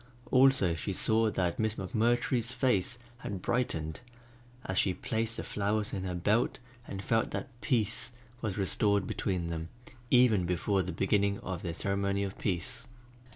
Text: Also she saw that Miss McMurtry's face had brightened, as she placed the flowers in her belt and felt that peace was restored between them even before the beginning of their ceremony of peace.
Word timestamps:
Also 0.31 0.73
she 0.73 0.93
saw 0.93 1.29
that 1.29 1.59
Miss 1.59 1.75
McMurtry's 1.75 2.53
face 2.53 2.97
had 3.19 3.39
brightened, 3.39 3.99
as 4.65 4.79
she 4.79 4.95
placed 4.95 5.37
the 5.37 5.43
flowers 5.43 5.93
in 5.93 6.05
her 6.05 6.15
belt 6.15 6.57
and 6.87 7.03
felt 7.03 7.29
that 7.29 7.49
peace 7.61 8.11
was 8.41 8.57
restored 8.57 9.05
between 9.05 9.49
them 9.49 9.69
even 10.09 10.47
before 10.47 10.81
the 10.81 10.91
beginning 10.91 11.37
of 11.41 11.61
their 11.61 11.75
ceremony 11.75 12.23
of 12.23 12.35
peace. 12.39 12.87